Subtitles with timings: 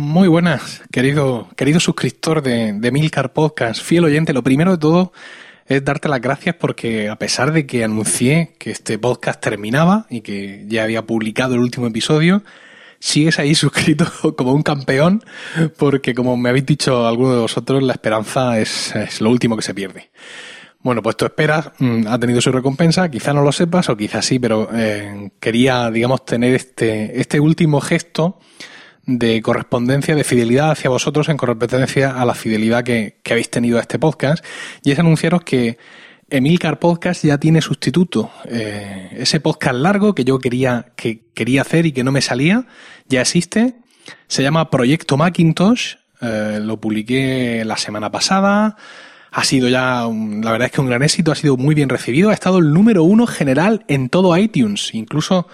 [0.00, 4.32] Muy buenas, querido, querido suscriptor de, de Milcar Podcast, fiel oyente.
[4.32, 5.12] Lo primero de todo
[5.66, 10.22] es darte las gracias porque a pesar de que anuncié que este podcast terminaba y
[10.22, 12.42] que ya había publicado el último episodio,
[12.98, 14.06] sigues ahí suscrito
[14.38, 15.22] como un campeón
[15.76, 19.62] porque como me habéis dicho algunos de vosotros, la esperanza es, es lo último que
[19.62, 20.08] se pierde.
[20.78, 24.24] Bueno, pues tu esperas mm, ha tenido su recompensa, quizá no lo sepas o quizás
[24.24, 28.38] sí, pero eh, quería, digamos, tener este, este último gesto
[29.18, 33.78] de correspondencia, de fidelidad hacia vosotros en correspondencia a la fidelidad que, que habéis tenido
[33.78, 34.44] a este podcast.
[34.84, 35.78] Y es anunciaros que
[36.28, 38.30] Emilcar Podcast ya tiene sustituto.
[38.48, 42.66] Eh, ese podcast largo que yo quería, que quería hacer y que no me salía,
[43.08, 43.74] ya existe.
[44.28, 45.94] Se llama Proyecto Macintosh.
[46.20, 48.76] Eh, lo publiqué la semana pasada.
[49.32, 51.88] Ha sido ya, un- la verdad es que un gran éxito, ha sido muy bien
[51.88, 52.30] recibido.
[52.30, 55.48] Ha estado el número uno general en todo iTunes, incluso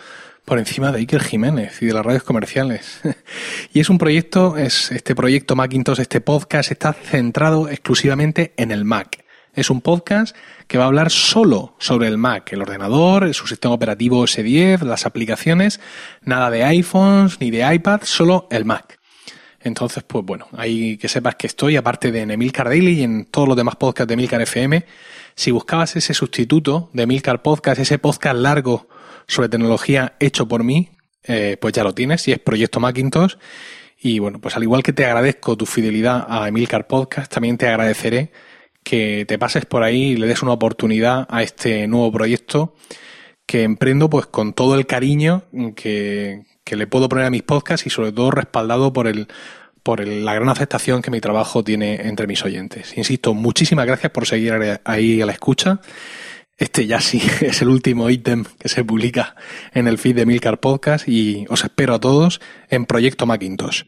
[0.47, 3.01] por encima de Iker Jiménez y de las radios comerciales.
[3.75, 8.85] y es un proyecto, es este proyecto Macintosh, este podcast está centrado exclusivamente en el
[8.85, 9.25] Mac.
[9.53, 10.37] Es un podcast
[10.69, 15.05] que va a hablar solo sobre el Mac, el ordenador, su sistema operativo S10, las
[15.05, 15.81] aplicaciones,
[16.23, 18.96] nada de iPhones ni de iPad, solo el Mac.
[19.61, 23.27] Entonces, pues bueno, hay que sepas que estoy, aparte de en Emilcar Daily y en
[23.27, 24.85] todos los demás podcasts de Emilcar FM,
[25.35, 28.89] si buscabas ese sustituto de Emilcar Podcast, ese podcast largo
[29.27, 30.91] sobre tecnología hecho por mí,
[31.25, 33.35] eh, pues ya lo tienes, y es Proyecto Macintosh.
[33.99, 37.67] Y bueno, pues al igual que te agradezco tu fidelidad a Emilcar Podcast, también te
[37.67, 38.31] agradeceré
[38.83, 42.75] que te pases por ahí y le des una oportunidad a este nuevo proyecto
[43.45, 47.87] que emprendo pues con todo el cariño que, que le puedo poner a mis podcasts
[47.87, 49.29] y sobre todo respaldado por el
[49.83, 52.99] por el- la gran aceptación que mi trabajo tiene entre mis oyentes.
[52.99, 55.81] Insisto, muchísimas gracias por seguir ahí a la escucha.
[56.59, 59.37] Este ya sí es el último ítem que se publica
[59.73, 63.85] en el feed de Milcar Podcast y os espero a todos en Proyecto Macintosh.